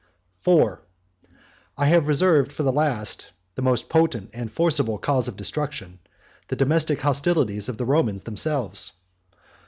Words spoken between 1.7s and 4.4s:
I have reserved for the last, the most potent